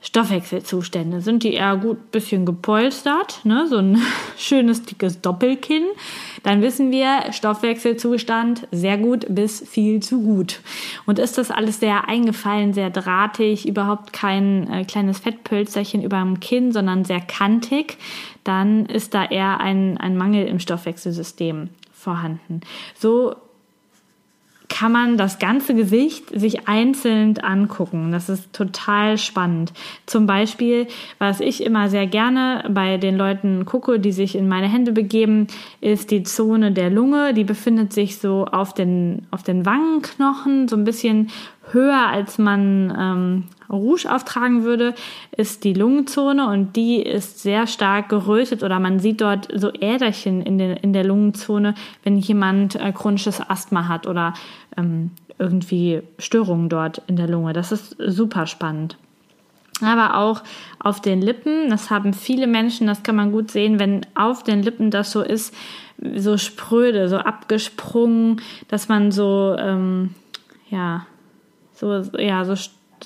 Stoffwechselzustände. 0.04 1.22
Sind 1.22 1.42
die 1.42 1.54
eher 1.54 1.76
gut 1.76 2.10
bisschen 2.12 2.44
gepolstert, 2.44 3.40
ne? 3.44 3.66
so 3.66 3.78
ein 3.78 3.98
schönes 4.36 4.82
dickes 4.82 5.22
Doppelkinn, 5.22 5.84
dann 6.42 6.60
wissen 6.60 6.90
wir 6.90 7.32
Stoffwechselzustand 7.32 8.68
sehr 8.70 8.98
gut 8.98 9.24
bis 9.30 9.66
viel 9.66 10.00
zu 10.00 10.20
gut. 10.20 10.60
Und 11.06 11.18
ist 11.18 11.38
das 11.38 11.50
alles 11.50 11.80
sehr 11.80 12.06
eingefallen, 12.06 12.74
sehr 12.74 12.90
drahtig, 12.90 13.66
überhaupt 13.66 14.12
kein 14.12 14.70
äh, 14.70 14.84
kleines 14.84 15.20
Fettpölzerchen 15.20 16.02
über 16.02 16.20
dem 16.20 16.38
Kinn, 16.38 16.72
sondern 16.72 17.06
sehr 17.06 17.22
kantig, 17.22 17.96
dann 18.44 18.84
ist 18.84 19.14
da 19.14 19.24
eher 19.24 19.58
ein, 19.60 19.96
ein 19.96 20.18
Mangel 20.18 20.46
im 20.46 20.60
Stoffwechselsystem 20.60 21.70
vorhanden. 21.92 22.60
So 22.94 23.34
kann 24.74 24.90
man 24.90 25.16
das 25.16 25.38
ganze 25.38 25.72
Gesicht 25.72 26.30
sich 26.36 26.66
einzeln 26.66 27.38
angucken. 27.38 28.10
Das 28.10 28.28
ist 28.28 28.52
total 28.52 29.18
spannend. 29.18 29.72
Zum 30.04 30.26
Beispiel, 30.26 30.88
was 31.20 31.38
ich 31.38 31.62
immer 31.62 31.88
sehr 31.88 32.08
gerne 32.08 32.64
bei 32.68 32.96
den 32.96 33.16
Leuten 33.16 33.66
gucke, 33.66 34.00
die 34.00 34.10
sich 34.10 34.34
in 34.34 34.48
meine 34.48 34.66
Hände 34.66 34.90
begeben, 34.90 35.46
ist 35.80 36.10
die 36.10 36.24
Zone 36.24 36.72
der 36.72 36.90
Lunge. 36.90 37.34
Die 37.34 37.44
befindet 37.44 37.92
sich 37.92 38.18
so 38.18 38.46
auf 38.46 38.74
den, 38.74 39.28
auf 39.30 39.44
den 39.44 39.64
Wangenknochen, 39.64 40.66
so 40.66 40.74
ein 40.74 40.82
bisschen 40.82 41.30
höher 41.70 42.08
als 42.08 42.38
man 42.38 42.92
ähm, 42.98 43.44
Rouge 43.74 44.06
auftragen 44.10 44.64
würde, 44.64 44.94
ist 45.36 45.64
die 45.64 45.74
Lungenzone 45.74 46.48
und 46.48 46.76
die 46.76 47.02
ist 47.02 47.42
sehr 47.42 47.66
stark 47.66 48.08
gerötet 48.08 48.62
oder 48.62 48.78
man 48.80 48.98
sieht 48.98 49.20
dort 49.20 49.48
so 49.54 49.72
Äderchen 49.72 50.42
in, 50.42 50.58
den, 50.58 50.76
in 50.76 50.92
der 50.92 51.04
Lungenzone, 51.04 51.74
wenn 52.02 52.18
jemand 52.18 52.76
äh, 52.76 52.92
chronisches 52.92 53.40
Asthma 53.40 53.88
hat 53.88 54.06
oder 54.06 54.34
ähm, 54.76 55.10
irgendwie 55.38 56.02
Störungen 56.18 56.68
dort 56.68 57.02
in 57.06 57.16
der 57.16 57.28
Lunge. 57.28 57.52
Das 57.52 57.72
ist 57.72 57.96
super 57.98 58.46
spannend. 58.46 58.96
Aber 59.82 60.16
auch 60.16 60.42
auf 60.78 61.00
den 61.00 61.20
Lippen, 61.20 61.68
das 61.68 61.90
haben 61.90 62.14
viele 62.14 62.46
Menschen, 62.46 62.86
das 62.86 63.02
kann 63.02 63.16
man 63.16 63.32
gut 63.32 63.50
sehen, 63.50 63.78
wenn 63.80 64.06
auf 64.14 64.44
den 64.44 64.62
Lippen 64.62 64.90
das 64.90 65.10
so 65.10 65.20
ist, 65.22 65.54
so 66.16 66.38
spröde, 66.38 67.08
so 67.08 67.16
abgesprungen, 67.16 68.40
dass 68.68 68.88
man 68.88 69.10
so, 69.10 69.56
ähm, 69.58 70.14
ja, 70.70 71.06
so, 71.72 72.02
ja, 72.18 72.44
so 72.44 72.54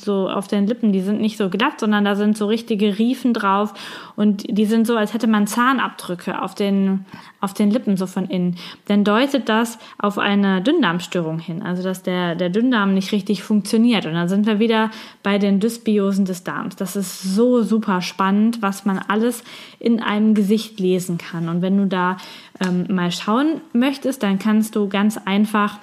so 0.02 0.28
auf 0.28 0.48
den 0.48 0.66
Lippen, 0.66 0.92
die 0.92 1.00
sind 1.00 1.20
nicht 1.20 1.36
so 1.36 1.48
glatt, 1.48 1.80
sondern 1.80 2.04
da 2.04 2.14
sind 2.14 2.36
so 2.36 2.46
richtige 2.46 2.98
Riefen 2.98 3.32
drauf 3.34 3.74
und 4.16 4.44
die 4.48 4.66
sind 4.66 4.86
so, 4.86 4.96
als 4.96 5.14
hätte 5.14 5.26
man 5.26 5.46
Zahnabdrücke 5.46 6.42
auf 6.42 6.54
den, 6.54 7.06
auf 7.40 7.54
den 7.54 7.70
Lippen 7.70 7.96
so 7.96 8.06
von 8.06 8.26
innen. 8.26 8.56
Dann 8.86 9.04
deutet 9.04 9.48
das 9.48 9.78
auf 9.98 10.18
eine 10.18 10.62
Dünndarmstörung 10.62 11.38
hin, 11.38 11.62
also 11.62 11.82
dass 11.82 12.02
der, 12.02 12.34
der 12.34 12.50
Dünndarm 12.50 12.94
nicht 12.94 13.12
richtig 13.12 13.42
funktioniert. 13.42 14.06
Und 14.06 14.14
dann 14.14 14.28
sind 14.28 14.46
wir 14.46 14.58
wieder 14.58 14.90
bei 15.22 15.38
den 15.38 15.60
Dysbiosen 15.60 16.24
des 16.24 16.44
Darms. 16.44 16.76
Das 16.76 16.96
ist 16.96 17.22
so 17.22 17.62
super 17.62 18.00
spannend, 18.00 18.62
was 18.62 18.84
man 18.84 18.98
alles 18.98 19.44
in 19.78 20.00
einem 20.02 20.34
Gesicht 20.34 20.80
lesen 20.80 21.18
kann. 21.18 21.48
Und 21.48 21.62
wenn 21.62 21.76
du 21.76 21.86
da 21.86 22.16
ähm, 22.60 22.86
mal 22.88 23.12
schauen 23.12 23.60
möchtest, 23.72 24.22
dann 24.22 24.38
kannst 24.38 24.76
du 24.76 24.88
ganz 24.88 25.16
einfach 25.16 25.78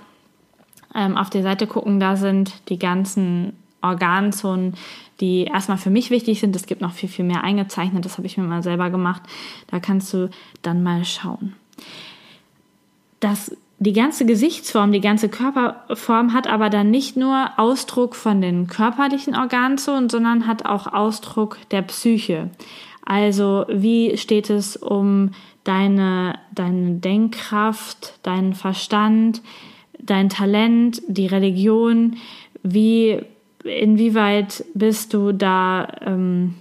ähm, 0.96 1.18
auf 1.18 1.30
der 1.30 1.44
Seite 1.44 1.68
gucken, 1.68 2.00
da 2.00 2.16
sind 2.16 2.54
die 2.70 2.80
ganzen 2.80 3.54
Organzonen, 3.86 4.75
die 5.20 5.46
erstmal 5.46 5.77
für 5.77 5.89
mich 5.89 6.10
wichtig 6.10 6.39
sind. 6.39 6.56
Es 6.56 6.65
gibt 6.65 6.82
noch 6.82 6.94
viel, 6.94 7.10
viel 7.10 7.25
mehr 7.25 7.44
eingezeichnet. 7.44 8.06
Das 8.06 8.18
habe 8.18 8.27
ich 8.27 8.38
mir 8.38 8.44
mal 8.44 8.63
selber 8.63 8.89
gemacht. 8.89 9.22
Da 9.68 9.80
kannst 9.80 10.13
du 10.13 10.30
dann 10.62 10.84
mal 10.84 11.06
schauen. 11.06 11.54
Das, 13.20 13.56
die 13.80 13.94
ganze 13.94 14.25
Gesichtsform, 14.25 14.92
die 14.92 15.01
ganze 15.01 15.30
Körperform 15.30 16.34
hat 16.34 16.48
aber 16.48 16.70
dann 16.70 16.92
nicht 16.92 17.15
nur 17.18 17.51
Ausdruck 17.58 18.15
von 18.15 18.42
den 18.42 18.68
körperlichen 18.68 19.36
Organzonen, 19.36 20.10
sondern 20.10 20.48
hat 20.48 20.65
auch 20.65 20.88
Ausdruck 20.88 21.58
der 21.72 21.82
Psyche. 21.84 22.50
Also 23.06 23.65
wie 23.70 24.18
steht 24.18 24.50
es 24.50 24.75
um 24.75 25.32
deine, 25.63 26.39
deine 26.54 26.96
Denkkraft, 26.96 28.20
deinen 28.24 28.54
Verstand, 28.54 29.42
dein 30.00 30.30
Talent, 30.30 31.01
die 31.08 31.27
Religion, 31.27 32.18
wie 32.63 33.22
inwieweit 33.66 34.64
bist 34.74 35.14
du 35.14 35.32
da 35.32 35.88
ähm, 36.02 36.56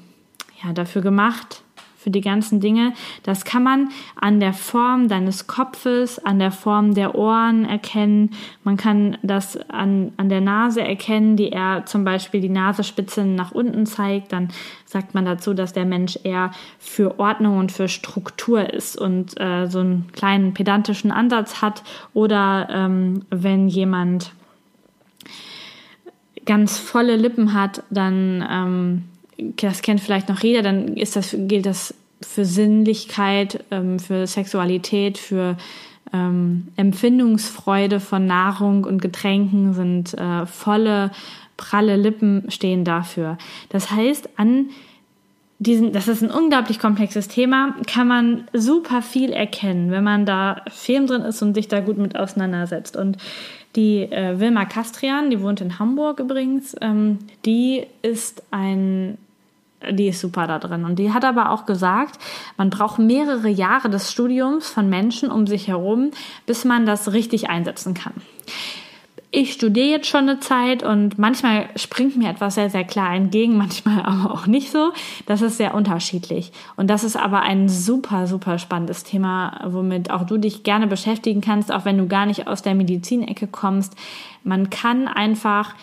ja, 0.62 0.72
dafür 0.72 1.02
gemacht, 1.02 1.62
für 2.04 2.10
die 2.10 2.20
ganzen 2.20 2.60
Dinge. 2.60 2.92
Das 3.22 3.46
kann 3.46 3.62
man 3.62 3.88
an 4.20 4.38
der 4.38 4.52
Form 4.52 5.08
deines 5.08 5.46
Kopfes, 5.46 6.18
an 6.18 6.38
der 6.38 6.50
Form 6.50 6.92
der 6.92 7.14
Ohren 7.14 7.64
erkennen. 7.64 8.32
Man 8.62 8.76
kann 8.76 9.16
das 9.22 9.56
an, 9.70 10.12
an 10.18 10.28
der 10.28 10.42
Nase 10.42 10.82
erkennen, 10.82 11.36
die 11.36 11.48
eher 11.48 11.86
zum 11.86 12.04
Beispiel 12.04 12.42
die 12.42 12.50
Nasenspitze 12.50 13.24
nach 13.24 13.52
unten 13.52 13.86
zeigt. 13.86 14.32
Dann 14.32 14.48
sagt 14.84 15.14
man 15.14 15.24
dazu, 15.24 15.54
dass 15.54 15.72
der 15.72 15.86
Mensch 15.86 16.18
eher 16.24 16.50
für 16.78 17.18
Ordnung 17.18 17.56
und 17.56 17.72
für 17.72 17.88
Struktur 17.88 18.70
ist 18.70 19.00
und 19.00 19.40
äh, 19.40 19.66
so 19.66 19.78
einen 19.78 20.12
kleinen 20.12 20.52
pedantischen 20.52 21.10
Ansatz 21.10 21.62
hat. 21.62 21.82
Oder 22.12 22.68
ähm, 22.70 23.22
wenn 23.30 23.66
jemand 23.68 24.32
ganz 26.44 26.78
volle 26.78 27.16
Lippen 27.16 27.54
hat, 27.54 27.82
dann, 27.90 28.46
ähm, 28.50 29.02
das 29.56 29.82
kennt 29.82 30.00
vielleicht 30.00 30.28
noch 30.28 30.40
jeder, 30.40 30.62
dann 30.62 30.96
ist 30.96 31.16
das, 31.16 31.34
gilt 31.36 31.66
das 31.66 31.94
für 32.20 32.44
Sinnlichkeit, 32.44 33.64
ähm, 33.70 33.98
für 33.98 34.26
Sexualität, 34.26 35.18
für 35.18 35.56
ähm, 36.12 36.68
Empfindungsfreude 36.76 38.00
von 38.00 38.26
Nahrung 38.26 38.84
und 38.84 39.02
Getränken 39.02 39.74
sind 39.74 40.14
äh, 40.14 40.46
volle, 40.46 41.10
pralle 41.56 41.96
Lippen 41.96 42.50
stehen 42.50 42.84
dafür. 42.84 43.38
Das 43.68 43.90
heißt, 43.90 44.30
an 44.36 44.70
diesen, 45.66 45.92
das 45.92 46.08
ist 46.08 46.22
ein 46.22 46.30
unglaublich 46.30 46.78
komplexes 46.78 47.28
Thema, 47.28 47.74
kann 47.86 48.06
man 48.06 48.44
super 48.52 49.02
viel 49.02 49.32
erkennen, 49.32 49.90
wenn 49.90 50.04
man 50.04 50.26
da 50.26 50.62
Film 50.68 51.06
drin 51.06 51.22
ist 51.22 51.42
und 51.42 51.54
sich 51.54 51.68
da 51.68 51.80
gut 51.80 51.98
mit 51.98 52.16
auseinandersetzt. 52.16 52.96
Und 52.96 53.16
die 53.76 54.02
äh, 54.02 54.38
Wilma 54.38 54.64
Kastrian, 54.64 55.30
die 55.30 55.40
wohnt 55.40 55.60
in 55.60 55.78
Hamburg 55.78 56.20
übrigens, 56.20 56.76
ähm, 56.80 57.18
die 57.44 57.86
ist 58.02 58.42
ein, 58.50 59.18
die 59.90 60.08
ist 60.08 60.20
super 60.20 60.46
da 60.46 60.58
drin. 60.58 60.84
Und 60.84 60.98
die 60.98 61.12
hat 61.12 61.24
aber 61.24 61.50
auch 61.50 61.66
gesagt, 61.66 62.18
man 62.56 62.70
braucht 62.70 62.98
mehrere 62.98 63.48
Jahre 63.48 63.90
des 63.90 64.12
Studiums 64.12 64.68
von 64.68 64.88
Menschen 64.88 65.30
um 65.30 65.46
sich 65.46 65.68
herum, 65.68 66.10
bis 66.46 66.64
man 66.64 66.86
das 66.86 67.12
richtig 67.12 67.48
einsetzen 67.48 67.94
kann 67.94 68.14
ich 69.34 69.52
studiere 69.52 69.88
jetzt 69.88 70.06
schon 70.06 70.28
eine 70.28 70.38
Zeit 70.38 70.82
und 70.82 71.18
manchmal 71.18 71.68
springt 71.76 72.16
mir 72.16 72.30
etwas 72.30 72.54
sehr, 72.54 72.70
sehr 72.70 72.84
klar 72.84 73.14
entgegen, 73.14 73.56
manchmal 73.58 74.02
aber 74.02 74.32
auch 74.32 74.46
nicht 74.46 74.70
so. 74.70 74.92
Das 75.26 75.42
ist 75.42 75.56
sehr 75.56 75.74
unterschiedlich. 75.74 76.52
Und 76.76 76.88
das 76.88 77.04
ist 77.04 77.16
aber 77.16 77.42
ein 77.42 77.68
super, 77.68 78.26
super 78.26 78.58
spannendes 78.58 79.04
Thema, 79.04 79.60
womit 79.66 80.10
auch 80.10 80.24
du 80.24 80.38
dich 80.38 80.62
gerne 80.62 80.86
beschäftigen 80.86 81.40
kannst, 81.40 81.72
auch 81.72 81.84
wenn 81.84 81.98
du 81.98 82.06
gar 82.06 82.26
nicht 82.26 82.46
aus 82.46 82.62
der 82.62 82.74
Medizinecke 82.74 83.46
kommst. 83.46 83.94
Man 84.44 84.70
kann 84.70 85.08
einfach 85.08 85.74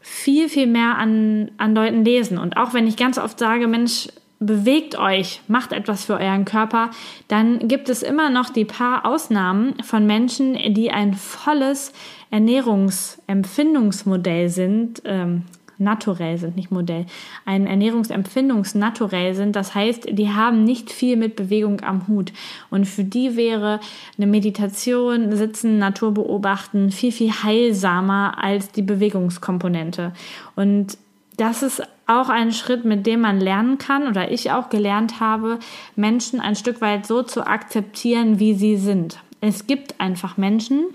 viel, 0.00 0.48
viel 0.48 0.68
mehr 0.68 0.96
an, 0.98 1.50
an 1.58 1.74
Leuten 1.74 2.04
lesen. 2.04 2.38
Und 2.38 2.56
auch 2.56 2.72
wenn 2.72 2.86
ich 2.86 2.96
ganz 2.96 3.18
oft 3.18 3.38
sage, 3.38 3.66
Mensch, 3.66 4.08
bewegt 4.38 4.98
euch, 4.98 5.40
macht 5.48 5.72
etwas 5.72 6.04
für 6.04 6.14
euren 6.14 6.44
Körper, 6.44 6.90
dann 7.28 7.68
gibt 7.68 7.88
es 7.88 8.02
immer 8.02 8.30
noch 8.30 8.50
die 8.50 8.66
paar 8.66 9.06
Ausnahmen 9.06 9.74
von 9.82 10.06
Menschen, 10.06 10.74
die 10.74 10.90
ein 10.90 11.14
volles 11.14 11.92
Ernährungsempfindungsmodell 12.30 14.48
sind, 14.48 15.02
ähm, 15.04 15.42
naturell 15.78 16.38
sind, 16.38 16.56
nicht 16.56 16.70
Modell, 16.70 17.06
ein 17.44 17.66
Ernährungsempfindungsnaturell 17.66 19.34
sind. 19.34 19.56
Das 19.56 19.74
heißt, 19.74 20.08
die 20.10 20.30
haben 20.30 20.64
nicht 20.64 20.90
viel 20.90 21.16
mit 21.16 21.36
Bewegung 21.36 21.82
am 21.82 22.08
Hut. 22.08 22.32
Und 22.70 22.86
für 22.86 23.04
die 23.04 23.36
wäre 23.36 23.80
eine 24.16 24.26
Meditation, 24.26 25.36
Sitzen, 25.36 25.78
Natur 25.78 26.14
beobachten 26.14 26.90
viel, 26.90 27.12
viel 27.12 27.30
heilsamer 27.30 28.42
als 28.42 28.70
die 28.70 28.82
Bewegungskomponente. 28.82 30.12
Und 30.54 30.96
das 31.36 31.62
ist 31.62 31.82
auch 32.06 32.28
ein 32.28 32.52
Schritt, 32.52 32.84
mit 32.84 33.06
dem 33.06 33.20
man 33.20 33.40
lernen 33.40 33.78
kann 33.78 34.08
oder 34.08 34.30
ich 34.30 34.52
auch 34.52 34.70
gelernt 34.70 35.20
habe, 35.20 35.58
Menschen 35.96 36.40
ein 36.40 36.56
Stück 36.56 36.80
weit 36.80 37.06
so 37.06 37.22
zu 37.22 37.46
akzeptieren, 37.46 38.38
wie 38.38 38.54
sie 38.54 38.76
sind. 38.76 39.18
Es 39.40 39.66
gibt 39.66 40.00
einfach 40.00 40.38
Menschen, 40.38 40.86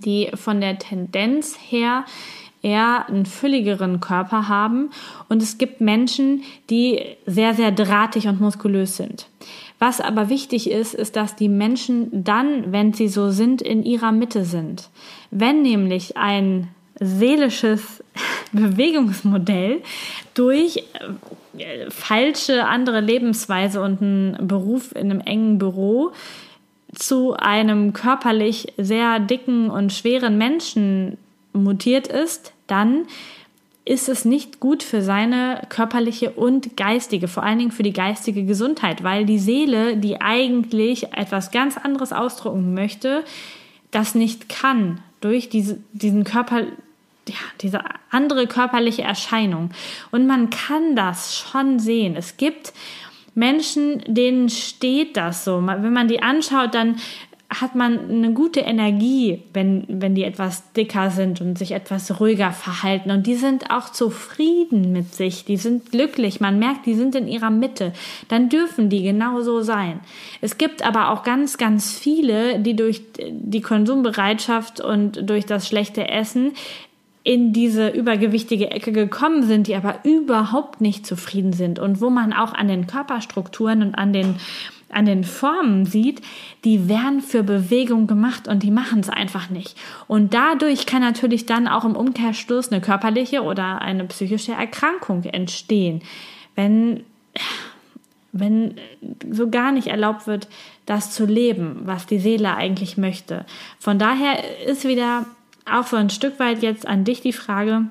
die 0.00 0.30
von 0.34 0.60
der 0.60 0.78
Tendenz 0.78 1.56
her 1.58 2.04
eher 2.62 3.08
einen 3.08 3.26
fülligeren 3.26 4.00
Körper 4.00 4.48
haben 4.48 4.90
und 5.28 5.42
es 5.42 5.58
gibt 5.58 5.80
Menschen, 5.80 6.42
die 6.68 7.00
sehr, 7.26 7.54
sehr 7.54 7.72
drahtig 7.72 8.28
und 8.28 8.40
muskulös 8.40 8.96
sind. 8.96 9.26
Was 9.78 10.00
aber 10.00 10.28
wichtig 10.28 10.70
ist, 10.70 10.92
ist, 10.92 11.16
dass 11.16 11.36
die 11.36 11.48
Menschen 11.48 12.24
dann, 12.24 12.70
wenn 12.70 12.92
sie 12.92 13.08
so 13.08 13.30
sind, 13.30 13.62
in 13.62 13.82
ihrer 13.82 14.12
Mitte 14.12 14.44
sind. 14.44 14.90
Wenn 15.30 15.62
nämlich 15.62 16.18
ein 16.18 16.68
seelisches 17.00 18.04
Bewegungsmodell 18.52 19.80
durch 20.34 20.84
äh, 21.56 21.88
falsche 21.88 22.66
andere 22.66 23.00
Lebensweise 23.00 23.80
und 23.80 24.02
einen 24.02 24.46
Beruf 24.46 24.94
in 24.94 25.10
einem 25.10 25.20
engen 25.20 25.58
Büro 25.58 26.12
zu 26.94 27.34
einem 27.34 27.92
körperlich 27.92 28.72
sehr 28.76 29.20
dicken 29.20 29.70
und 29.70 29.92
schweren 29.92 30.38
Menschen 30.38 31.18
mutiert 31.52 32.06
ist, 32.08 32.52
dann 32.66 33.06
ist 33.84 34.08
es 34.08 34.24
nicht 34.24 34.60
gut 34.60 34.82
für 34.82 35.02
seine 35.02 35.62
körperliche 35.68 36.30
und 36.30 36.76
geistige, 36.76 37.28
vor 37.28 37.42
allen 37.42 37.58
Dingen 37.58 37.72
für 37.72 37.82
die 37.82 37.92
geistige 37.92 38.44
Gesundheit, 38.44 39.02
weil 39.02 39.24
die 39.24 39.38
Seele, 39.38 39.96
die 39.96 40.20
eigentlich 40.20 41.12
etwas 41.12 41.50
ganz 41.50 41.76
anderes 41.76 42.12
ausdrücken 42.12 42.74
möchte, 42.74 43.24
das 43.90 44.14
nicht 44.14 44.48
kann 44.48 45.00
durch 45.20 45.48
diese, 45.48 45.78
diesen 45.92 46.24
Körper, 46.24 46.60
ja, 47.28 47.34
diese 47.62 47.80
andere 48.10 48.46
körperliche 48.46 49.02
Erscheinung. 49.02 49.70
Und 50.10 50.26
man 50.26 50.50
kann 50.50 50.94
das 50.94 51.36
schon 51.36 51.78
sehen. 51.78 52.16
Es 52.16 52.36
gibt 52.36 52.72
Menschen, 53.34 54.02
denen 54.06 54.48
steht 54.48 55.16
das 55.16 55.44
so. 55.44 55.64
Wenn 55.64 55.92
man 55.92 56.08
die 56.08 56.22
anschaut, 56.22 56.74
dann 56.74 56.96
hat 57.50 57.74
man 57.74 58.08
eine 58.08 58.32
gute 58.32 58.60
Energie, 58.60 59.42
wenn, 59.52 59.84
wenn 59.88 60.14
die 60.14 60.22
etwas 60.22 60.72
dicker 60.72 61.10
sind 61.10 61.40
und 61.40 61.58
sich 61.58 61.72
etwas 61.72 62.20
ruhiger 62.20 62.52
verhalten. 62.52 63.10
Und 63.10 63.26
die 63.26 63.34
sind 63.34 63.72
auch 63.72 63.90
zufrieden 63.90 64.92
mit 64.92 65.12
sich, 65.14 65.44
die 65.44 65.56
sind 65.56 65.90
glücklich, 65.90 66.40
man 66.40 66.60
merkt, 66.60 66.86
die 66.86 66.94
sind 66.94 67.16
in 67.16 67.26
ihrer 67.26 67.50
Mitte. 67.50 67.92
Dann 68.28 68.48
dürfen 68.48 68.88
die 68.88 69.02
genauso 69.02 69.62
sein. 69.62 69.98
Es 70.40 70.58
gibt 70.58 70.86
aber 70.86 71.10
auch 71.10 71.24
ganz, 71.24 71.58
ganz 71.58 71.98
viele, 71.98 72.60
die 72.60 72.76
durch 72.76 73.02
die 73.18 73.60
Konsumbereitschaft 73.60 74.80
und 74.80 75.28
durch 75.28 75.44
das 75.44 75.66
schlechte 75.66 76.08
Essen 76.08 76.52
in 77.22 77.52
diese 77.52 77.88
übergewichtige 77.88 78.70
Ecke 78.70 78.92
gekommen 78.92 79.42
sind, 79.42 79.66
die 79.66 79.74
aber 79.74 80.00
überhaupt 80.04 80.80
nicht 80.80 81.06
zufrieden 81.06 81.52
sind 81.52 81.78
und 81.78 82.00
wo 82.00 82.08
man 82.08 82.32
auch 82.32 82.54
an 82.54 82.68
den 82.68 82.86
Körperstrukturen 82.86 83.82
und 83.82 83.94
an 83.94 84.12
den 84.12 84.36
an 84.92 85.06
den 85.06 85.24
Formen 85.24 85.86
sieht, 85.86 86.20
die 86.64 86.88
werden 86.88 87.20
für 87.20 87.42
Bewegung 87.42 88.06
gemacht 88.06 88.48
und 88.48 88.62
die 88.62 88.70
machen 88.70 89.00
es 89.00 89.08
einfach 89.08 89.48
nicht. 89.48 89.76
Und 90.08 90.34
dadurch 90.34 90.84
kann 90.86 91.00
natürlich 91.00 91.46
dann 91.46 91.68
auch 91.68 91.84
im 91.84 91.96
Umkehrschluss 91.96 92.72
eine 92.72 92.80
körperliche 92.80 93.42
oder 93.42 93.80
eine 93.80 94.04
psychische 94.06 94.52
Erkrankung 94.52 95.22
entstehen, 95.24 96.02
wenn, 96.56 97.04
wenn 98.32 98.74
so 99.30 99.48
gar 99.48 99.70
nicht 99.72 99.86
erlaubt 99.86 100.26
wird, 100.26 100.48
das 100.86 101.12
zu 101.12 101.24
leben, 101.24 101.82
was 101.84 102.06
die 102.06 102.18
Seele 102.18 102.56
eigentlich 102.56 102.96
möchte. 102.96 103.46
Von 103.78 104.00
daher 104.00 104.66
ist 104.66 104.86
wieder 104.88 105.24
auch 105.64 105.86
so 105.86 105.96
ein 105.96 106.10
Stück 106.10 106.38
weit 106.38 106.62
jetzt 106.62 106.86
an 106.86 107.04
dich 107.04 107.20
die 107.20 107.32
Frage, 107.32 107.86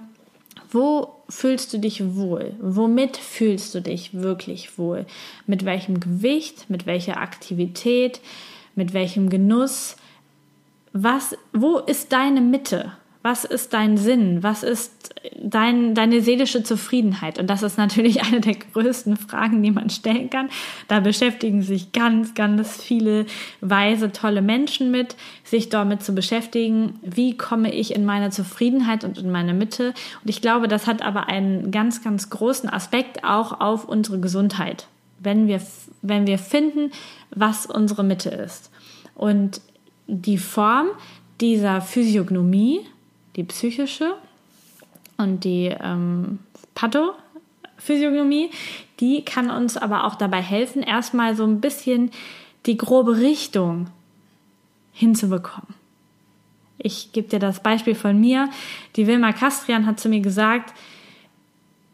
wo 0.71 1.15
fühlst 1.29 1.73
du 1.73 1.79
dich 1.79 2.15
wohl? 2.15 2.53
Womit 2.59 3.17
fühlst 3.17 3.73
du 3.75 3.81
dich 3.81 4.13
wirklich 4.13 4.77
wohl? 4.77 5.05
Mit 5.47 5.65
welchem 5.65 5.99
Gewicht? 5.99 6.69
Mit 6.69 6.85
welcher 6.85 7.17
Aktivität? 7.17 8.19
Mit 8.75 8.93
welchem 8.93 9.29
Genuss? 9.29 9.95
Was, 10.93 11.37
wo 11.53 11.77
ist 11.77 12.11
deine 12.11 12.41
Mitte? 12.41 12.93
Was 13.21 13.43
ist 13.43 13.73
dein 13.73 13.97
Sinn? 13.97 14.43
Was 14.43 14.63
ist 14.63 15.13
dein, 15.37 15.93
deine 15.93 16.21
seelische 16.21 16.63
Zufriedenheit? 16.63 17.37
Und 17.37 17.49
das 17.49 17.63
ist 17.63 17.77
natürlich 17.77 18.23
eine 18.25 18.39
der 18.39 18.55
größten 18.55 19.17
Fragen, 19.17 19.61
die 19.61 19.71
man 19.71 19.89
stellen 19.89 20.29
kann. 20.29 20.49
Da 20.87 21.01
beschäftigen 21.01 21.61
sich 21.61 21.91
ganz, 21.91 22.33
ganz 22.33 22.81
viele 22.81 23.25
weise, 23.59 24.13
tolle 24.13 24.41
Menschen 24.41 24.89
mit, 24.89 25.17
sich 25.43 25.67
damit 25.67 26.01
zu 26.01 26.15
beschäftigen. 26.15 26.97
Wie 27.01 27.35
komme 27.35 27.73
ich 27.73 27.93
in 27.93 28.05
meine 28.05 28.29
Zufriedenheit 28.29 29.03
und 29.03 29.17
in 29.17 29.29
meine 29.29 29.53
Mitte? 29.53 29.89
Und 30.23 30.29
ich 30.29 30.41
glaube, 30.41 30.69
das 30.69 30.87
hat 30.87 31.01
aber 31.01 31.27
einen 31.27 31.71
ganz, 31.71 32.01
ganz 32.01 32.29
großen 32.29 32.69
Aspekt 32.69 33.25
auch 33.25 33.59
auf 33.59 33.83
unsere 33.83 34.21
Gesundheit. 34.21 34.87
Wenn 35.19 35.47
wir, 35.47 35.61
wenn 36.01 36.25
wir 36.25 36.39
finden, 36.39 36.91
was 37.31 37.65
unsere 37.65 38.05
Mitte 38.05 38.29
ist. 38.29 38.71
Und 39.13 39.59
die 40.07 40.37
Form 40.37 40.87
dieser 41.41 41.81
Physiognomie, 41.81 42.81
die 43.39 43.45
psychische 43.45 44.15
und 45.17 45.45
die 45.45 45.73
ähm, 45.81 46.39
Pathophysiognomie, 46.75 48.51
die 48.99 49.23
kann 49.23 49.49
uns 49.49 49.77
aber 49.77 50.03
auch 50.03 50.15
dabei 50.15 50.41
helfen, 50.41 50.83
erstmal 50.83 51.35
so 51.35 51.45
ein 51.45 51.61
bisschen 51.61 52.11
die 52.65 52.77
grobe 52.77 53.17
Richtung 53.17 53.87
hinzubekommen. 54.91 55.73
Ich 56.77 57.13
gebe 57.13 57.29
dir 57.29 57.39
das 57.39 57.63
Beispiel 57.63 57.95
von 57.95 58.19
mir. 58.19 58.49
Die 58.97 59.07
Wilma 59.07 59.31
Kastrian 59.31 59.85
hat 59.85 59.99
zu 59.99 60.09
mir 60.09 60.19
gesagt, 60.19 60.73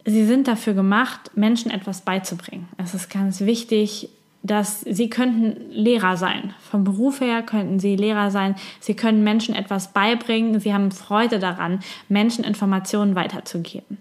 sie 0.03 0.25
sind 0.25 0.47
dafür 0.47 0.73
gemacht, 0.73 1.31
Menschen 1.36 1.69
etwas 1.69 2.01
beizubringen. 2.01 2.67
Es 2.77 2.95
ist 2.95 3.10
ganz 3.10 3.41
wichtig, 3.41 4.10
dass 4.45 4.81
sie 4.81 5.10
könnten 5.10 5.71
Lehrer 5.71 6.17
sein. 6.17 6.53
Vom 6.60 6.84
Beruf 6.84 7.19
her 7.19 7.41
könnten 7.41 7.79
sie 7.79 7.95
Lehrer 7.95 8.29
sein. 8.29 8.55
Sie 8.79 8.95
können 8.95 9.23
Menschen 9.23 9.55
etwas 9.55 9.91
beibringen. 9.91 10.60
Sie 10.60 10.73
haben 10.73 10.91
Freude 10.91 11.39
daran, 11.39 11.79
Menschen 12.10 12.43
Informationen 12.43 13.15
weiterzugeben. 13.15 13.97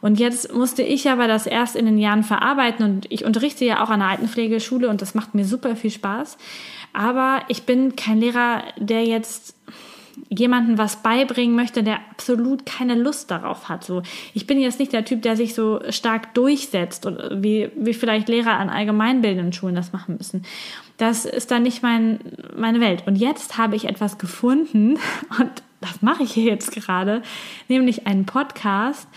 Und 0.00 0.18
jetzt 0.18 0.54
musste 0.54 0.82
ich 0.82 1.08
aber 1.10 1.26
das 1.26 1.46
erst 1.46 1.76
in 1.76 1.86
den 1.86 1.98
Jahren 1.98 2.22
verarbeiten 2.22 2.84
und 2.84 3.10
ich 3.10 3.24
unterrichte 3.24 3.64
ja 3.64 3.82
auch 3.82 3.90
an 3.90 4.00
der 4.00 4.08
Altenpflegeschule 4.08 4.88
und 4.88 5.02
das 5.02 5.14
macht 5.14 5.34
mir 5.34 5.44
super 5.44 5.76
viel 5.76 5.90
Spaß. 5.90 6.38
Aber 6.92 7.42
ich 7.48 7.64
bin 7.64 7.96
kein 7.96 8.20
Lehrer, 8.20 8.62
der 8.78 9.04
jetzt 9.04 9.54
jemanden 10.28 10.78
was 10.78 11.02
beibringen 11.02 11.56
möchte, 11.56 11.82
der 11.82 11.98
absolut 12.10 12.66
keine 12.66 12.94
Lust 12.94 13.30
darauf 13.30 13.68
hat. 13.68 13.84
So, 13.84 14.02
ich 14.34 14.46
bin 14.46 14.60
jetzt 14.60 14.78
nicht 14.78 14.92
der 14.92 15.04
Typ, 15.04 15.22
der 15.22 15.36
sich 15.36 15.54
so 15.54 15.80
stark 15.90 16.34
durchsetzt 16.34 17.06
und 17.06 17.42
wie, 17.42 17.70
wie 17.76 17.94
vielleicht 17.94 18.28
Lehrer 18.28 18.58
an 18.58 18.70
allgemeinbildenden 18.70 19.52
Schulen 19.52 19.74
das 19.74 19.92
machen 19.92 20.16
müssen. 20.16 20.44
Das 20.96 21.24
ist 21.24 21.50
dann 21.50 21.62
nicht 21.62 21.82
mein, 21.82 22.20
meine 22.56 22.80
Welt. 22.80 23.04
Und 23.06 23.16
jetzt 23.16 23.58
habe 23.58 23.76
ich 23.76 23.86
etwas 23.86 24.18
gefunden 24.18 24.98
und 25.38 25.62
das 25.80 26.02
mache 26.02 26.22
ich 26.22 26.32
hier 26.32 26.44
jetzt 26.44 26.72
gerade, 26.72 27.22
nämlich 27.68 28.06
einen 28.06 28.26
Podcast, 28.26 29.08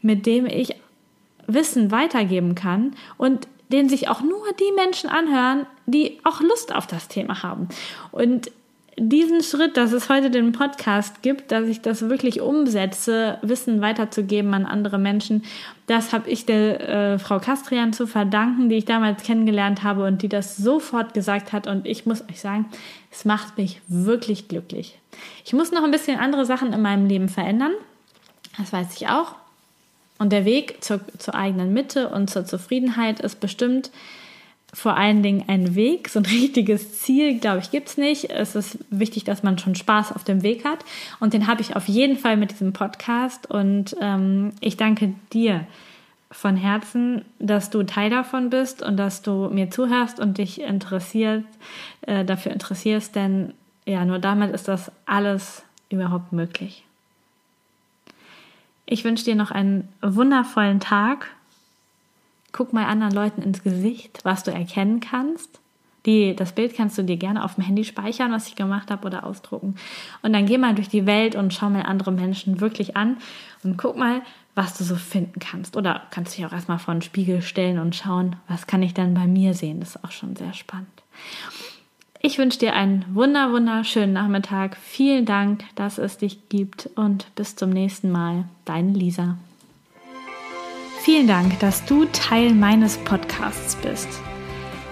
mit 0.00 0.26
dem 0.26 0.46
ich 0.46 0.76
Wissen 1.46 1.90
weitergeben 1.90 2.54
kann 2.54 2.94
und 3.18 3.48
den 3.72 3.88
sich 3.88 4.08
auch 4.08 4.20
nur 4.20 4.44
die 4.60 4.72
Menschen 4.76 5.08
anhören, 5.08 5.66
die 5.86 6.20
auch 6.24 6.40
Lust 6.40 6.74
auf 6.74 6.86
das 6.86 7.08
Thema 7.08 7.42
haben. 7.42 7.68
Und 8.12 8.50
diesen 9.08 9.42
Schritt, 9.42 9.76
dass 9.76 9.92
es 9.92 10.08
heute 10.08 10.30
den 10.30 10.52
Podcast 10.52 11.22
gibt, 11.22 11.50
dass 11.50 11.66
ich 11.66 11.80
das 11.80 12.08
wirklich 12.08 12.40
umsetze, 12.40 13.38
Wissen 13.42 13.80
weiterzugeben 13.80 14.54
an 14.54 14.64
andere 14.64 14.98
Menschen, 14.98 15.42
das 15.88 16.12
habe 16.12 16.30
ich 16.30 16.46
der 16.46 16.88
äh, 17.14 17.18
Frau 17.18 17.40
Kastrian 17.40 17.92
zu 17.92 18.06
verdanken, 18.06 18.68
die 18.68 18.76
ich 18.76 18.84
damals 18.84 19.24
kennengelernt 19.24 19.82
habe 19.82 20.04
und 20.06 20.22
die 20.22 20.28
das 20.28 20.56
sofort 20.56 21.14
gesagt 21.14 21.52
hat. 21.52 21.66
Und 21.66 21.84
ich 21.84 22.06
muss 22.06 22.22
euch 22.30 22.40
sagen, 22.40 22.66
es 23.10 23.24
macht 23.24 23.58
mich 23.58 23.80
wirklich 23.88 24.46
glücklich. 24.46 24.98
Ich 25.44 25.52
muss 25.52 25.72
noch 25.72 25.82
ein 25.82 25.90
bisschen 25.90 26.20
andere 26.20 26.46
Sachen 26.46 26.72
in 26.72 26.80
meinem 26.80 27.06
Leben 27.06 27.28
verändern. 27.28 27.72
Das 28.56 28.72
weiß 28.72 28.94
ich 28.94 29.08
auch. 29.08 29.34
Und 30.18 30.30
der 30.30 30.44
Weg 30.44 30.84
zur, 30.84 31.00
zur 31.18 31.34
eigenen 31.34 31.72
Mitte 31.72 32.08
und 32.08 32.30
zur 32.30 32.44
Zufriedenheit 32.44 33.18
ist 33.18 33.40
bestimmt 33.40 33.90
vor 34.74 34.96
allen 34.96 35.22
Dingen 35.22 35.44
ein 35.48 35.74
Weg. 35.74 36.08
So 36.08 36.20
ein 36.20 36.26
richtiges 36.26 37.00
Ziel, 37.00 37.38
glaube 37.38 37.58
ich, 37.58 37.70
gibt 37.70 37.88
es 37.88 37.96
nicht. 37.96 38.30
Es 38.30 38.54
ist 38.54 38.78
wichtig, 38.90 39.24
dass 39.24 39.42
man 39.42 39.58
schon 39.58 39.74
Spaß 39.74 40.12
auf 40.12 40.24
dem 40.24 40.42
Weg 40.42 40.64
hat. 40.64 40.84
Und 41.20 41.34
den 41.34 41.46
habe 41.46 41.60
ich 41.60 41.76
auf 41.76 41.88
jeden 41.88 42.16
Fall 42.16 42.36
mit 42.36 42.52
diesem 42.52 42.72
Podcast. 42.72 43.50
Und 43.50 43.96
ähm, 44.00 44.52
ich 44.60 44.76
danke 44.76 45.14
dir 45.32 45.66
von 46.30 46.56
Herzen, 46.56 47.24
dass 47.38 47.68
du 47.68 47.82
Teil 47.82 48.08
davon 48.08 48.48
bist 48.48 48.82
und 48.82 48.96
dass 48.96 49.20
du 49.20 49.50
mir 49.50 49.70
zuhörst 49.70 50.18
und 50.18 50.38
dich 50.38 50.62
interessiert, 50.62 51.44
äh, 52.02 52.24
dafür 52.24 52.52
interessierst. 52.52 53.14
Denn 53.14 53.52
ja, 53.84 54.04
nur 54.06 54.18
damit 54.18 54.54
ist 54.54 54.68
das 54.68 54.90
alles 55.04 55.62
überhaupt 55.90 56.32
möglich. 56.32 56.84
Ich 58.86 59.04
wünsche 59.04 59.24
dir 59.24 59.34
noch 59.34 59.50
einen 59.50 59.88
wundervollen 60.00 60.80
Tag 60.80 61.28
Guck 62.52 62.72
mal 62.72 62.84
anderen 62.84 63.14
Leuten 63.14 63.42
ins 63.42 63.62
Gesicht, 63.62 64.20
was 64.24 64.44
du 64.44 64.50
erkennen 64.52 65.00
kannst. 65.00 65.60
Die, 66.04 66.34
das 66.34 66.52
Bild 66.52 66.76
kannst 66.76 66.98
du 66.98 67.04
dir 67.04 67.16
gerne 67.16 67.44
auf 67.44 67.54
dem 67.54 67.64
Handy 67.64 67.84
speichern, 67.84 68.32
was 68.32 68.48
ich 68.48 68.56
gemacht 68.56 68.90
habe, 68.90 69.06
oder 69.06 69.24
ausdrucken. 69.24 69.76
Und 70.22 70.32
dann 70.32 70.46
geh 70.46 70.58
mal 70.58 70.74
durch 70.74 70.88
die 70.88 71.06
Welt 71.06 71.36
und 71.36 71.54
schau 71.54 71.70
mal 71.70 71.82
andere 71.82 72.10
Menschen 72.10 72.60
wirklich 72.60 72.96
an 72.96 73.18
und 73.62 73.76
guck 73.76 73.96
mal, 73.96 74.22
was 74.54 74.76
du 74.76 74.84
so 74.84 74.96
finden 74.96 75.38
kannst. 75.38 75.76
Oder 75.76 76.02
kannst 76.10 76.36
dich 76.36 76.44
auch 76.44 76.52
erstmal 76.52 76.80
vor 76.80 76.94
den 76.94 77.02
Spiegel 77.02 77.40
stellen 77.40 77.78
und 77.78 77.94
schauen, 77.94 78.36
was 78.48 78.66
kann 78.66 78.82
ich 78.82 78.94
dann 78.94 79.14
bei 79.14 79.26
mir 79.26 79.54
sehen. 79.54 79.80
Das 79.80 79.96
ist 79.96 80.04
auch 80.04 80.10
schon 80.10 80.34
sehr 80.34 80.52
spannend. 80.52 80.88
Ich 82.20 82.38
wünsche 82.38 82.58
dir 82.58 82.74
einen 82.74 83.04
wunder, 83.14 83.52
wunderschönen 83.52 84.12
Nachmittag. 84.12 84.76
Vielen 84.76 85.24
Dank, 85.24 85.64
dass 85.74 85.98
es 85.98 86.18
dich 86.18 86.48
gibt 86.48 86.90
und 86.94 87.34
bis 87.34 87.56
zum 87.56 87.70
nächsten 87.70 88.10
Mal. 88.10 88.44
Deine 88.64 88.92
Lisa. 88.92 89.38
Vielen 91.04 91.26
Dank, 91.26 91.58
dass 91.58 91.84
du 91.84 92.04
Teil 92.12 92.54
meines 92.54 92.96
Podcasts 92.96 93.74
bist. 93.74 94.08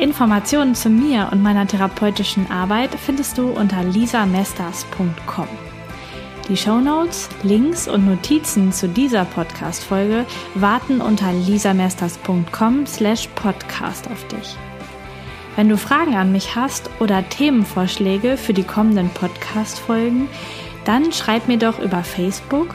Informationen 0.00 0.74
zu 0.74 0.88
mir 0.88 1.28
und 1.30 1.40
meiner 1.40 1.68
therapeutischen 1.68 2.50
Arbeit 2.50 2.90
findest 2.96 3.38
du 3.38 3.50
unter 3.50 3.84
lisamesters.com. 3.84 5.46
Die 6.48 6.56
Shownotes, 6.56 7.28
Links 7.44 7.86
und 7.86 8.06
Notizen 8.06 8.72
zu 8.72 8.88
dieser 8.88 9.24
Podcast-Folge 9.24 10.26
warten 10.56 11.00
unter 11.00 11.32
lisamesters.com 11.32 12.86
slash 12.86 13.28
podcast 13.36 14.10
auf 14.10 14.26
dich. 14.26 14.56
Wenn 15.54 15.68
du 15.68 15.76
Fragen 15.76 16.16
an 16.16 16.32
mich 16.32 16.56
hast 16.56 16.90
oder 16.98 17.28
Themenvorschläge 17.28 18.36
für 18.36 18.52
die 18.52 18.64
kommenden 18.64 19.10
Podcast-Folgen, 19.10 20.28
dann 20.84 21.12
schreib 21.12 21.46
mir 21.46 21.58
doch 21.58 21.78
über 21.78 22.02
Facebook 22.02 22.74